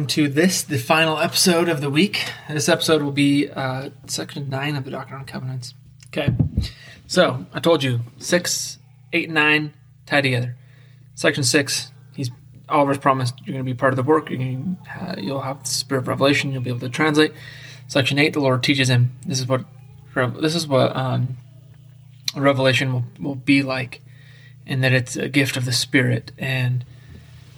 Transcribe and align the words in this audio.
Welcome 0.00 0.14
to 0.14 0.28
this, 0.28 0.62
the 0.62 0.78
final 0.78 1.18
episode 1.18 1.68
of 1.68 1.82
the 1.82 1.90
week. 1.90 2.24
This 2.48 2.70
episode 2.70 3.02
will 3.02 3.12
be 3.12 3.50
uh, 3.50 3.90
section 4.06 4.48
nine 4.48 4.74
of 4.74 4.86
the 4.86 4.90
Doctrine 4.90 5.20
and 5.20 5.28
Covenants. 5.28 5.74
Okay, 6.06 6.34
so 7.06 7.44
I 7.52 7.60
told 7.60 7.82
you 7.82 8.00
six, 8.16 8.78
eight, 9.12 9.26
and 9.26 9.34
nine 9.34 9.74
tied 10.06 10.22
together. 10.22 10.56
Section 11.16 11.44
six, 11.44 11.92
he's 12.14 12.30
Oliver's 12.70 12.96
promised 12.96 13.34
you're 13.40 13.52
going 13.52 13.62
to 13.62 13.70
be 13.70 13.76
part 13.76 13.92
of 13.92 13.98
the 13.98 14.02
work. 14.02 14.30
You're 14.30 14.38
going 14.38 14.78
to, 14.86 15.04
uh, 15.04 15.16
you'll 15.18 15.42
have 15.42 15.64
the 15.64 15.68
spirit 15.68 16.00
of 16.00 16.08
revelation. 16.08 16.50
You'll 16.50 16.62
be 16.62 16.70
able 16.70 16.80
to 16.80 16.88
translate. 16.88 17.34
Section 17.86 18.18
eight, 18.18 18.32
the 18.32 18.40
Lord 18.40 18.62
teaches 18.62 18.88
him. 18.88 19.14
This 19.26 19.38
is 19.38 19.46
what 19.46 19.66
this 20.40 20.54
is 20.54 20.66
what 20.66 20.96
um, 20.96 21.36
revelation 22.34 22.94
will, 22.94 23.04
will 23.20 23.34
be 23.34 23.62
like, 23.62 24.00
and 24.66 24.82
that 24.82 24.94
it's 24.94 25.16
a 25.16 25.28
gift 25.28 25.58
of 25.58 25.66
the 25.66 25.72
Spirit 25.72 26.32
and 26.38 26.86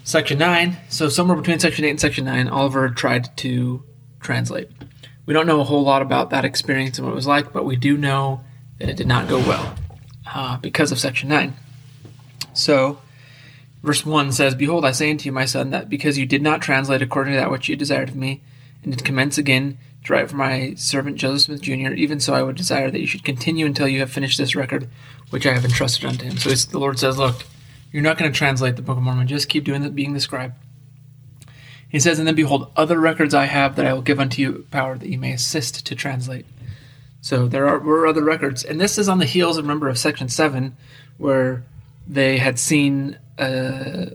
Section 0.05 0.38
9. 0.38 0.77
So, 0.88 1.09
somewhere 1.09 1.37
between 1.37 1.59
Section 1.59 1.84
8 1.84 1.91
and 1.91 2.01
Section 2.01 2.24
9, 2.24 2.48
Oliver 2.48 2.88
tried 2.91 3.37
to 3.38 3.84
translate. 4.20 4.70
We 5.27 5.34
don't 5.34 5.47
know 5.47 5.61
a 5.61 5.64
whole 5.64 5.83
lot 5.83 6.03
about 6.03 6.31
that 6.31 6.44
experience 6.44 6.98
and 6.98 7.06
what 7.06 7.12
it 7.12 7.17
was 7.17 7.27
like, 7.27 7.53
but 7.53 7.64
we 7.64 7.77
do 7.77 7.97
know 7.97 8.44
that 8.78 8.89
it 8.89 8.97
did 8.97 9.06
not 9.06 9.28
go 9.28 9.39
well 9.39 9.77
uh, 10.27 10.56
because 10.59 10.91
of 10.91 10.98
Section 10.98 11.28
9. 11.28 11.55
So, 12.53 12.98
verse 13.83 14.05
1 14.05 14.33
says, 14.33 14.55
Behold, 14.55 14.84
I 14.84 14.91
say 14.91 15.11
unto 15.11 15.27
you, 15.27 15.33
my 15.33 15.44
son, 15.44 15.70
that 15.70 15.89
because 15.89 16.19
you 16.19 16.27
did 16.27 16.42
not 16.42 16.61
translate 16.61 17.03
according 17.03 17.34
to 17.34 17.39
that 17.39 17.50
which 17.50 17.69
you 17.69 17.77
desired 17.77 18.09
of 18.09 18.16
me, 18.16 18.41
and 18.83 18.97
did 18.97 19.05
commence 19.05 19.39
again 19.39 19.78
to 20.05 20.12
write 20.12 20.28
for 20.28 20.37
my 20.37 20.75
servant 20.75 21.16
Joseph 21.16 21.42
Smith 21.42 21.62
Jr., 21.62 21.94
even 21.94 22.19
so 22.19 22.34
I 22.34 22.42
would 22.42 22.56
desire 22.56 22.91
that 22.91 23.00
you 23.00 23.06
should 23.06 23.22
continue 23.22 23.66
until 23.66 23.87
you 23.87 24.00
have 24.00 24.11
finished 24.11 24.39
this 24.39 24.56
record 24.56 24.89
which 25.31 25.47
I 25.47 25.53
have 25.53 25.64
entrusted 25.64 26.05
unto 26.05 26.25
him. 26.25 26.37
So 26.39 26.50
the 26.50 26.78
Lord 26.81 26.98
says, 26.98 27.16
Look, 27.19 27.44
you're 27.92 28.02
not 28.02 28.18
going 28.18 28.32
to 28.32 28.36
translate 28.36 28.76
the 28.76 28.82
Book 28.82 28.96
of 28.96 29.02
Mormon. 29.02 29.26
Just 29.26 29.48
keep 29.48 29.64
doing 29.64 29.82
that, 29.82 29.94
being 29.94 30.14
the 30.14 30.20
scribe. 30.20 30.54
He 31.88 32.00
says, 32.00 32.18
And 32.18 32.26
then 32.26 32.34
behold, 32.34 32.72
other 32.74 32.98
records 32.98 33.34
I 33.34 33.44
have 33.44 33.76
that 33.76 33.86
I 33.86 33.92
will 33.92 34.02
give 34.02 34.18
unto 34.18 34.40
you 34.40 34.66
power 34.70 34.96
that 34.96 35.08
you 35.08 35.18
may 35.18 35.32
assist 35.32 35.84
to 35.86 35.94
translate. 35.94 36.46
So 37.20 37.46
there 37.46 37.68
are 37.68 37.78
were 37.78 38.06
other 38.06 38.24
records. 38.24 38.64
And 38.64 38.80
this 38.80 38.98
is 38.98 39.08
on 39.08 39.18
the 39.18 39.26
heels, 39.26 39.58
remember, 39.58 39.88
of 39.88 39.98
section 39.98 40.28
7, 40.28 40.76
where 41.18 41.64
they 42.06 42.38
had 42.38 42.58
seen 42.58 43.18
a, 43.38 44.12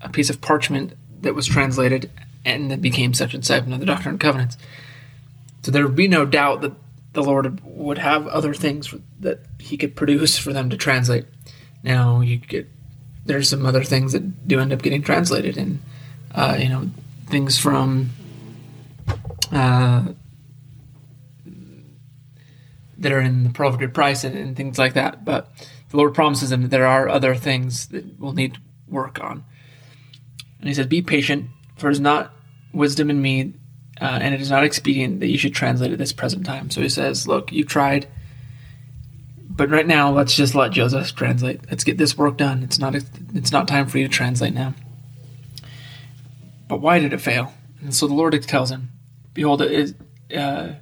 a 0.00 0.08
piece 0.08 0.30
of 0.30 0.40
parchment 0.40 0.94
that 1.20 1.34
was 1.34 1.46
translated 1.46 2.10
and 2.44 2.72
it 2.72 2.80
became 2.80 3.14
section 3.14 3.42
7 3.42 3.72
of 3.72 3.80
the 3.80 3.86
Doctrine 3.86 4.14
and 4.14 4.20
Covenants. 4.20 4.56
So 5.62 5.70
there 5.70 5.86
would 5.86 5.94
be 5.94 6.08
no 6.08 6.26
doubt 6.26 6.62
that 6.62 6.72
the 7.12 7.22
Lord 7.22 7.60
would 7.64 7.98
have 7.98 8.26
other 8.26 8.54
things 8.54 8.94
that 9.20 9.40
He 9.60 9.76
could 9.76 9.94
produce 9.94 10.38
for 10.38 10.52
them 10.52 10.70
to 10.70 10.76
translate. 10.76 11.26
Now 11.82 12.20
you 12.20 12.38
get 12.38 12.68
there's 13.24 13.48
some 13.48 13.64
other 13.64 13.84
things 13.84 14.12
that 14.12 14.48
do 14.48 14.60
end 14.60 14.72
up 14.72 14.82
getting 14.82 15.02
translated, 15.02 15.56
and 15.56 15.80
uh, 16.34 16.56
you 16.58 16.68
know 16.68 16.90
things 17.26 17.58
from 17.58 18.10
uh, 19.50 20.06
that 22.98 23.12
are 23.12 23.20
in 23.20 23.44
the 23.44 23.50
Pearl 23.50 23.70
of 23.70 23.78
Good 23.78 23.94
Price 23.94 24.24
and, 24.24 24.36
and, 24.36 24.56
things 24.56 24.78
like 24.78 24.94
that. 24.94 25.24
But 25.24 25.50
the 25.90 25.96
Lord 25.96 26.14
promises 26.14 26.50
them 26.50 26.62
that 26.62 26.70
there 26.70 26.86
are 26.86 27.08
other 27.08 27.34
things 27.34 27.86
that 27.88 28.18
we'll 28.18 28.32
need 28.32 28.58
work 28.88 29.22
on. 29.22 29.44
And 30.58 30.68
He 30.68 30.74
says, 30.74 30.86
"Be 30.86 31.02
patient, 31.02 31.50
for 31.76 31.88
it 31.88 31.92
is 31.92 32.00
not 32.00 32.32
wisdom 32.72 33.10
in 33.10 33.20
me." 33.20 33.54
Uh, 34.00 34.18
and 34.20 34.34
it 34.34 34.40
is 34.40 34.50
not 34.50 34.64
expedient 34.64 35.20
that 35.20 35.28
you 35.28 35.38
should 35.38 35.54
translate 35.54 35.92
at 35.92 35.98
this 35.98 36.12
present 36.12 36.44
time. 36.44 36.70
So 36.70 36.80
he 36.80 36.88
says, 36.88 37.28
Look, 37.28 37.52
you 37.52 37.62
tried 37.62 38.08
but 39.54 39.68
right 39.68 39.86
now, 39.86 40.10
let's 40.10 40.34
just 40.34 40.54
let 40.54 40.72
Joseph 40.72 41.14
translate. 41.14 41.60
Let's 41.68 41.84
get 41.84 41.98
this 41.98 42.16
work 42.16 42.38
done. 42.38 42.62
It's 42.62 42.78
not 42.78 42.94
it's 42.94 43.52
not 43.52 43.68
time 43.68 43.86
for 43.86 43.98
you 43.98 44.08
to 44.08 44.12
translate 44.12 44.54
now. 44.54 44.74
But 46.68 46.80
why 46.80 46.98
did 46.98 47.12
it 47.12 47.20
fail? 47.20 47.52
And 47.82 47.94
so 47.94 48.06
the 48.06 48.14
Lord 48.14 48.40
tells 48.44 48.70
him, 48.70 48.90
"Behold, 49.34 49.60
it 49.60 49.72
is, 49.72 49.94
uh, 50.34 50.74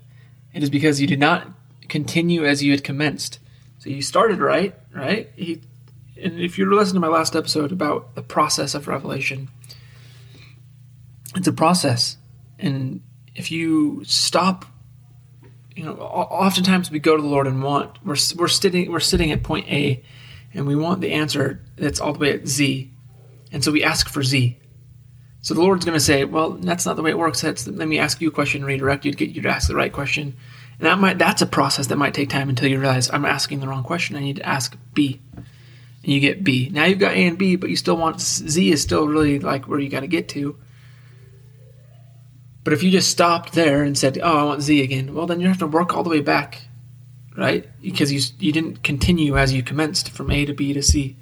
it 0.54 0.62
is 0.62 0.70
because 0.70 1.00
you 1.00 1.06
did 1.08 1.18
not 1.18 1.48
continue 1.88 2.46
as 2.46 2.62
you 2.62 2.70
had 2.70 2.84
commenced. 2.84 3.40
So 3.78 3.90
you 3.90 4.02
started 4.02 4.38
right, 4.38 4.74
right? 4.94 5.28
He, 5.34 5.60
and 6.20 6.38
if 6.38 6.58
you 6.58 6.72
listened 6.72 6.96
to 6.96 7.00
my 7.00 7.08
last 7.08 7.34
episode 7.34 7.72
about 7.72 8.14
the 8.14 8.22
process 8.22 8.74
of 8.74 8.86
revelation, 8.86 9.48
it's 11.34 11.48
a 11.48 11.52
process, 11.52 12.18
and 12.58 13.02
if 13.34 13.50
you 13.50 14.04
stop 14.04 14.64
you 15.80 15.86
know, 15.86 15.94
oftentimes 15.94 16.90
we 16.90 16.98
go 16.98 17.16
to 17.16 17.22
the 17.22 17.28
Lord 17.28 17.46
and 17.46 17.62
want 17.62 18.04
we're 18.04 18.16
we're 18.36 18.48
sitting 18.48 18.92
we're 18.92 19.00
sitting 19.00 19.32
at 19.32 19.42
point 19.42 19.66
A, 19.68 20.04
and 20.52 20.66
we 20.66 20.76
want 20.76 21.00
the 21.00 21.12
answer 21.12 21.64
that's 21.76 22.00
all 22.00 22.12
the 22.12 22.18
way 22.18 22.34
at 22.34 22.46
Z, 22.46 22.92
and 23.50 23.64
so 23.64 23.72
we 23.72 23.82
ask 23.82 24.06
for 24.10 24.22
Z. 24.22 24.58
So 25.40 25.54
the 25.54 25.62
Lord's 25.62 25.86
going 25.86 25.96
to 25.96 26.04
say, 26.04 26.24
"Well, 26.24 26.50
that's 26.50 26.84
not 26.84 26.96
the 26.96 27.02
way 27.02 27.12
it 27.12 27.18
works. 27.18 27.40
That's 27.40 27.66
let 27.66 27.88
me 27.88 27.98
ask 27.98 28.20
you 28.20 28.28
a 28.28 28.30
question, 28.30 28.62
redirect 28.62 29.06
you 29.06 29.12
to 29.12 29.16
get 29.16 29.30
you 29.30 29.40
to 29.40 29.48
ask 29.48 29.68
the 29.68 29.74
right 29.74 29.90
question." 29.90 30.36
And 30.78 30.86
that 30.86 30.98
might 30.98 31.18
that's 31.18 31.40
a 31.40 31.46
process 31.46 31.86
that 31.86 31.96
might 31.96 32.12
take 32.12 32.28
time 32.28 32.50
until 32.50 32.68
you 32.68 32.78
realize 32.78 33.08
I'm 33.10 33.24
asking 33.24 33.60
the 33.60 33.68
wrong 33.68 33.82
question. 33.82 34.16
I 34.16 34.20
need 34.20 34.36
to 34.36 34.46
ask 34.46 34.76
B, 34.92 35.18
and 35.34 35.46
you 36.12 36.20
get 36.20 36.44
B. 36.44 36.68
Now 36.70 36.84
you've 36.84 36.98
got 36.98 37.12
A 37.14 37.26
and 37.26 37.38
B, 37.38 37.56
but 37.56 37.70
you 37.70 37.76
still 37.76 37.96
want 37.96 38.20
Z 38.20 38.70
is 38.70 38.82
still 38.82 39.08
really 39.08 39.38
like 39.38 39.66
where 39.66 39.80
you 39.80 39.88
got 39.88 40.00
to 40.00 40.08
get 40.08 40.28
to. 40.30 40.58
But 42.62 42.72
if 42.72 42.82
you 42.82 42.90
just 42.90 43.10
stopped 43.10 43.52
there 43.52 43.82
and 43.82 43.96
said, 43.96 44.18
"Oh, 44.22 44.38
I 44.38 44.44
want 44.44 44.62
Z 44.62 44.82
again," 44.82 45.14
well, 45.14 45.26
then 45.26 45.40
you 45.40 45.48
have 45.48 45.58
to 45.58 45.66
work 45.66 45.94
all 45.94 46.02
the 46.02 46.10
way 46.10 46.20
back, 46.20 46.62
right? 47.36 47.68
Because 47.80 48.12
you 48.12 48.20
you 48.38 48.52
didn't 48.52 48.82
continue 48.82 49.38
as 49.38 49.52
you 49.52 49.62
commenced 49.62 50.10
from 50.10 50.30
A 50.30 50.44
to 50.44 50.52
B 50.52 50.72
to 50.72 50.82
C. 50.82 51.16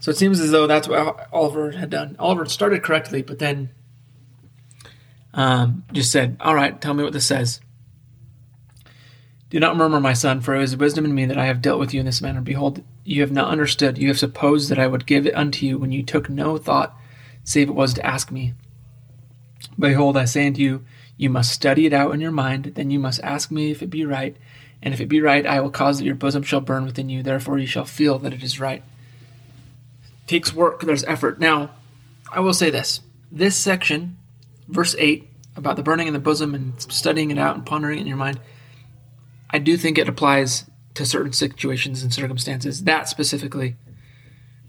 So 0.00 0.10
it 0.10 0.16
seems 0.16 0.40
as 0.40 0.50
though 0.50 0.66
that's 0.66 0.88
what 0.88 1.28
Oliver 1.32 1.72
had 1.72 1.90
done. 1.90 2.16
Oliver 2.18 2.46
started 2.46 2.82
correctly, 2.82 3.22
but 3.22 3.38
then 3.38 3.70
um, 5.32 5.84
just 5.92 6.12
said, 6.12 6.36
"All 6.40 6.54
right, 6.54 6.78
tell 6.80 6.94
me 6.94 7.04
what 7.04 7.12
this 7.12 7.26
says." 7.26 7.60
Do 9.50 9.58
not 9.58 9.76
murmur, 9.76 9.98
my 9.98 10.12
son, 10.12 10.40
for 10.40 10.54
it 10.54 10.62
is 10.62 10.76
wisdom 10.76 11.04
in 11.04 11.14
me 11.14 11.26
that 11.26 11.38
I 11.38 11.46
have 11.46 11.60
dealt 11.60 11.80
with 11.80 11.92
you 11.92 11.98
in 11.98 12.06
this 12.06 12.22
manner. 12.22 12.40
Behold, 12.40 12.84
you 13.04 13.20
have 13.22 13.32
not 13.32 13.50
understood. 13.50 13.98
You 13.98 14.06
have 14.06 14.18
supposed 14.18 14.68
that 14.68 14.78
I 14.78 14.86
would 14.86 15.06
give 15.06 15.26
it 15.26 15.34
unto 15.34 15.66
you 15.66 15.76
when 15.76 15.90
you 15.90 16.04
took 16.04 16.30
no 16.30 16.56
thought, 16.56 16.96
save 17.42 17.68
it 17.68 17.74
was 17.74 17.92
to 17.94 18.06
ask 18.06 18.30
me. 18.30 18.54
Behold, 19.78 20.16
I 20.16 20.24
say 20.24 20.46
unto 20.46 20.62
you, 20.62 20.84
you 21.16 21.30
must 21.30 21.52
study 21.52 21.86
it 21.86 21.92
out 21.92 22.14
in 22.14 22.20
your 22.20 22.30
mind, 22.30 22.72
then 22.76 22.90
you 22.90 22.98
must 22.98 23.20
ask 23.22 23.50
me 23.50 23.70
if 23.70 23.82
it 23.82 23.90
be 23.90 24.04
right. 24.04 24.36
And 24.82 24.94
if 24.94 25.00
it 25.00 25.06
be 25.06 25.20
right, 25.20 25.46
I 25.46 25.60
will 25.60 25.70
cause 25.70 25.98
that 25.98 26.04
your 26.06 26.14
bosom 26.14 26.42
shall 26.42 26.62
burn 26.62 26.86
within 26.86 27.10
you. 27.10 27.22
Therefore, 27.22 27.58
you 27.58 27.66
shall 27.66 27.84
feel 27.84 28.18
that 28.20 28.32
it 28.32 28.42
is 28.42 28.58
right. 28.58 28.82
It 30.02 30.28
takes 30.28 30.54
work, 30.54 30.80
there's 30.80 31.04
effort. 31.04 31.38
Now, 31.38 31.70
I 32.32 32.40
will 32.40 32.54
say 32.54 32.70
this 32.70 33.00
this 33.30 33.56
section, 33.56 34.16
verse 34.68 34.96
8, 34.98 35.28
about 35.56 35.76
the 35.76 35.82
burning 35.82 36.06
in 36.06 36.12
the 36.12 36.18
bosom 36.18 36.54
and 36.54 36.80
studying 36.80 37.30
it 37.30 37.38
out 37.38 37.54
and 37.54 37.66
pondering 37.66 37.98
it 37.98 38.02
in 38.02 38.06
your 38.06 38.16
mind, 38.16 38.40
I 39.50 39.58
do 39.58 39.76
think 39.76 39.98
it 39.98 40.08
applies 40.08 40.64
to 40.94 41.04
certain 41.04 41.32
situations 41.32 42.02
and 42.02 42.12
circumstances. 42.12 42.84
That 42.84 43.08
specifically, 43.08 43.76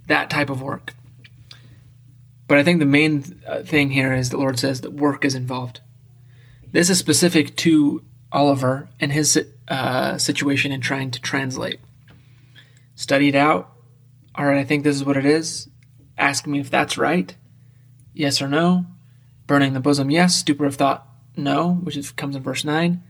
that 0.08 0.30
type 0.30 0.50
of 0.50 0.62
work. 0.62 0.94
But 2.52 2.58
I 2.58 2.64
think 2.64 2.80
the 2.80 2.86
main 2.86 3.42
uh, 3.48 3.64
thing 3.64 3.92
here 3.92 4.14
is 4.14 4.30
the 4.30 4.38
Lord 4.38 4.60
says 4.60 4.82
that 4.82 4.92
work 4.92 5.24
is 5.24 5.36
involved. 5.36 5.80
This 6.70 6.90
is 6.90 7.00
specific 7.00 7.56
to 7.56 8.04
Oliver 8.30 8.90
and 9.00 9.14
his 9.14 9.42
uh, 9.70 10.18
situation 10.18 10.74
in 10.74 10.82
trying 10.82 11.12
to 11.12 11.22
translate. 11.22 11.80
Study 12.94 13.30
it 13.30 13.36
out. 13.36 13.72
All 14.36 14.46
right, 14.46 14.58
I 14.58 14.66
think 14.66 14.84
this 14.84 14.98
is 14.98 15.06
what 15.06 15.16
it 15.16 15.26
is. 15.26 15.70
Ask 16.18 16.46
me 16.46 16.60
if 16.60 16.70
that's 16.70 16.98
right. 16.98 17.34
Yes 18.14 18.42
or 18.42 18.50
no. 18.50 18.86
Burning 19.48 19.72
the 19.72 19.80
bosom, 19.80 20.12
yes. 20.12 20.36
Stupor 20.36 20.66
of 20.66 20.76
thought, 20.76 21.08
no, 21.38 21.76
which 21.76 21.96
is, 21.96 22.12
comes 22.12 22.36
in 22.36 22.44
verse 22.44 22.66
9. 22.66 23.02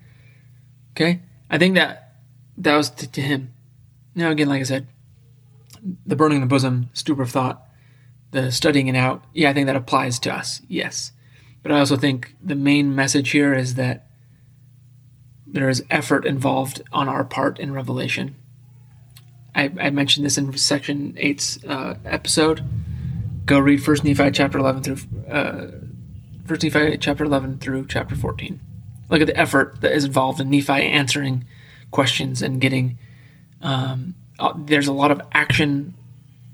Okay? 0.92 1.20
I 1.50 1.58
think 1.58 1.74
that 1.74 2.14
that 2.60 2.78
was 2.78 2.92
to, 2.92 3.10
to 3.10 3.22
him. 3.22 3.52
Now, 4.14 4.30
again, 4.30 4.50
like 4.50 4.60
I 4.60 4.66
said, 4.66 4.86
the 6.06 6.16
burning 6.16 6.42
the 6.42 6.46
bosom, 6.46 6.92
stupor 6.94 7.24
of 7.24 7.32
thought, 7.32 7.66
the 8.32 8.52
studying 8.52 8.88
it 8.88 8.96
out, 8.96 9.24
yeah, 9.34 9.50
I 9.50 9.54
think 9.54 9.68
that 9.68 9.76
applies 9.76 10.20
to 10.20 10.34
us, 10.34 10.62
yes. 10.68 11.12
But 11.64 11.72
I 11.72 11.80
also 11.80 11.98
think 11.98 12.36
the 12.42 12.56
main 12.56 12.96
message 12.96 13.32
here 13.32 13.54
is 13.54 13.76
that 13.76 14.08
there 15.46 15.70
is 15.70 15.84
effort 15.90 16.26
involved 16.26 16.82
on 16.92 17.10
our 17.10 17.24
part 17.24 17.60
in 17.60 17.74
Revelation. 17.74 18.36
I, 19.54 19.72
I 19.80 19.90
mentioned 19.90 20.26
this 20.26 20.38
in 20.38 20.56
section 20.58 21.14
8's 21.14 21.64
uh, 21.66 21.96
episode. 22.06 22.64
Go 23.46 23.60
read 23.60 23.84
First 23.84 24.04
Nephi 24.04 24.32
chapter 24.32 24.58
11 24.58 24.84
through 24.84 24.98
uh, 25.30 25.68
First 26.46 26.64
Nephi 26.64 26.98
chapter 26.98 27.26
11 27.26 27.60
through 27.60 27.88
chapter 27.88 28.16
14. 28.16 28.60
Look 29.10 29.22
at 29.22 29.28
the 29.28 29.38
effort 29.38 29.82
that 29.82 29.92
is 29.92 30.06
involved 30.06 30.40
in 30.40 30.50
Nephi 30.50 30.72
answering 30.72 31.46
questions 31.92 32.42
and 32.42 32.62
getting. 32.62 32.98
Um, 33.62 34.16
uh, 34.40 34.54
there's 34.56 34.88
a 34.88 34.94
lot 34.94 35.12
of 35.12 35.22
action 35.34 35.96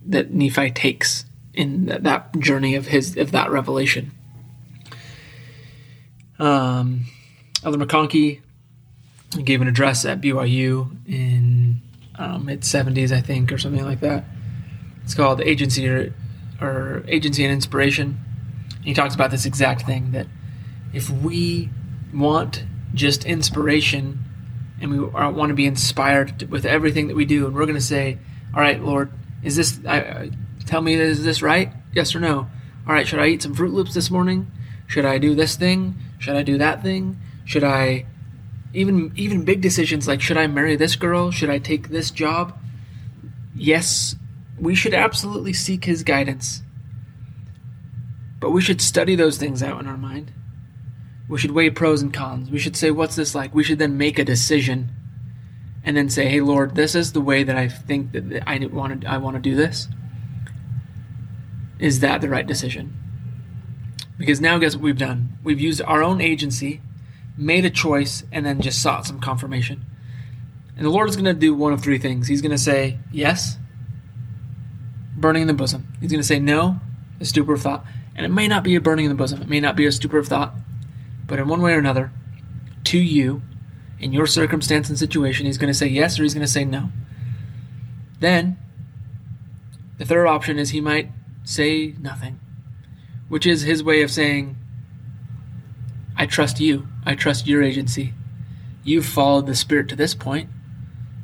that 0.08 0.32
Nephi 0.32 0.72
takes 0.72 1.26
in 1.58 1.88
that 1.88 2.40
journey 2.40 2.76
of 2.76 2.88
his 2.88 3.18
of 3.18 3.32
that 3.32 3.50
revelation. 3.50 4.12
Um, 6.40 7.06
Elder 7.64 7.84
McConkie 7.84 8.42
gave 9.44 9.60
an 9.62 9.68
address 9.68 10.06
at 10.06 10.22
BYU 10.22 10.96
in 11.08 11.82
um, 12.16 12.46
mid 12.46 12.62
'70s, 12.62 13.12
I 13.12 13.22
think, 13.22 13.52
or 13.52 13.58
something 13.58 13.84
like 13.84 14.02
that. 14.02 14.24
It's 15.04 15.16
called 15.16 15.42
Agency 15.42 15.90
or, 15.90 16.14
or 16.62 17.04
Agency 17.08 17.44
and 17.44 17.52
Inspiration. 17.52 18.20
He 18.84 18.94
talks 18.94 19.16
about 19.16 19.32
this 19.32 19.46
exact 19.46 19.82
thing 19.82 20.12
that 20.12 20.28
if 20.94 21.10
we 21.10 21.70
want 22.14 22.66
just 22.94 23.26
inspiration 23.26 24.20
and 24.80 24.92
we 24.92 25.00
want 25.00 25.50
to 25.50 25.56
be 25.56 25.66
inspired 25.66 26.50
with 26.52 26.66
everything 26.66 27.08
that 27.08 27.16
we 27.16 27.26
do, 27.26 27.48
and 27.48 27.56
we're 27.56 27.66
going 27.66 27.76
to 27.76 27.82
say, 27.82 28.20
"All 28.54 28.62
right, 28.62 28.80
Lord, 28.80 29.12
is 29.42 29.56
this? 29.56 29.80
I, 29.88 30.30
tell 30.68 30.82
me, 30.82 30.94
is 30.94 31.24
this 31.24 31.42
right? 31.42 31.72
Yes 31.94 32.16
or 32.16 32.20
no? 32.20 32.48
All 32.88 32.94
right, 32.94 33.08
should 33.08 33.20
I 33.20 33.28
eat 33.28 33.42
some 33.42 33.56
Froot 33.56 33.74
Loops 33.74 33.94
this 33.94 34.12
morning? 34.12 34.52
Should 34.88 35.06
I 35.06 35.18
do 35.18 35.36
this 35.36 35.56
thing? 35.56 35.96
Should 36.20 36.36
I 36.36 36.44
do 36.44 36.58
that 36.58 36.82
thing? 36.82 37.20
Should 37.46 37.64
I 37.64 38.06
even 38.74 39.12
even 39.16 39.44
big 39.44 39.62
decisions 39.62 40.08
like 40.08 40.22
should 40.22 40.38
I 40.38 40.48
marry 40.48 40.76
this 40.76 40.96
girl? 40.96 41.32
Should 41.32 41.50
I 41.50 41.58
take 41.58 41.90
this 41.90 42.12
job? 42.12 42.58
Yes, 43.56 44.16
we 44.60 44.76
should 44.76 44.94
absolutely 44.94 45.54
seek 45.54 45.86
his 45.86 46.04
guidance. 46.04 46.62
But 48.40 48.52
we 48.52 48.62
should 48.62 48.82
study 48.82 49.16
those 49.16 49.38
things 49.38 49.64
out 49.64 49.80
in 49.80 49.88
our 49.88 49.98
mind. 49.98 50.32
We 51.28 51.38
should 51.38 51.52
weigh 51.52 51.70
pros 51.72 52.02
and 52.02 52.14
cons. 52.14 52.50
We 52.50 52.60
should 52.60 52.76
say, 52.76 52.92
what's 52.92 53.16
this 53.16 53.36
like? 53.36 53.54
We 53.54 53.64
should 53.64 53.80
then 53.80 53.98
make 53.98 54.20
a 54.20 54.24
decision 54.24 54.92
and 55.84 55.98
then 55.98 56.10
say, 56.10 56.28
hey, 56.28 56.42
Lord, 56.42 56.76
this 56.76 56.96
is 56.96 57.14
the 57.14 57.22
way 57.22 57.44
that 57.44 57.58
I 57.58 57.68
think 57.68 58.12
that 58.12 58.44
I 58.48 58.58
want 58.68 59.02
to, 59.02 59.08
I 59.10 59.18
want 59.18 59.36
to 59.36 59.42
do 59.42 59.56
this. 59.56 59.88
Is 61.80 62.00
that 62.00 62.22
the 62.22 62.30
right 62.30 62.48
decision? 62.48 62.96
Because 64.18 64.42
now, 64.42 64.58
guess 64.58 64.76
what 64.76 64.84
we've 64.84 64.98
done? 64.98 65.38
We've 65.44 65.60
used 65.60 65.82
our 65.84 66.04
own 66.04 66.22
agency, 66.22 66.82
made 67.38 67.66
a 67.66 67.70
choice, 67.70 68.24
and 68.32 68.46
then 68.46 68.62
just 68.62 68.82
sought 68.82 69.06
some 69.06 69.20
confirmation. 69.20 69.86
And 70.76 70.86
the 70.86 70.90
Lord 70.90 71.10
is 71.10 71.16
going 71.16 71.26
to 71.26 71.34
do 71.34 71.54
one 71.54 71.74
of 71.74 71.82
three 71.82 71.98
things. 71.98 72.28
He's 72.28 72.42
going 72.42 72.52
to 72.52 72.58
say, 72.58 72.98
yes, 73.12 73.58
burning 75.16 75.44
in 75.44 75.48
the 75.48 75.54
bosom. 75.54 75.88
He's 76.00 76.12
going 76.12 76.22
to 76.22 76.28
say, 76.28 76.40
no, 76.40 76.80
a 77.20 77.26
stupor 77.26 77.54
of 77.54 77.62
thought. 77.62 77.86
And 78.16 78.26
it 78.26 78.30
may 78.30 78.48
not 78.48 78.64
be 78.64 78.76
a 78.76 78.82
burning 78.82 79.06
in 79.06 79.10
the 79.10 79.16
bosom, 79.16 79.42
it 79.42 79.50
may 79.50 79.60
not 79.60 79.76
be 79.76 79.86
a 79.86 79.92
stupor 79.92 80.18
of 80.18 80.28
thought, 80.28 80.56
but 81.28 81.38
in 81.38 81.48
one 81.48 81.62
way 81.62 81.74
or 81.74 81.80
another, 81.80 82.12
to 82.86 82.98
you, 82.98 83.44
in 84.00 84.14
your 84.14 84.28
circumstance 84.28 84.90
and 84.90 84.98
situation, 84.98 85.46
he's 85.46 85.58
going 85.58 85.72
to 85.72 85.78
say 85.78 85.88
yes 85.88 86.20
or 86.20 86.24
he's 86.24 86.34
going 86.34 86.46
to 86.46 86.52
say 86.52 86.66
no. 86.66 86.90
Then, 88.20 88.58
the 89.98 90.06
third 90.06 90.28
option 90.28 90.58
is 90.58 90.72
he 90.72 90.82
might 90.82 91.12
say 91.48 91.96
nothing, 92.02 92.40
which 93.30 93.46
is 93.46 93.62
his 93.62 93.82
way 93.82 94.02
of 94.02 94.12
saying, 94.12 94.58
I 96.18 96.26
trust 96.26 96.60
you. 96.60 96.88
I 97.06 97.16
trust 97.16 97.48
your 97.48 97.64
agency. 97.64 98.14
You've 98.84 99.06
followed 99.06 99.48
the 99.48 99.56
Spirit 99.56 99.88
to 99.90 99.96
this 99.96 100.14
point. 100.14 100.50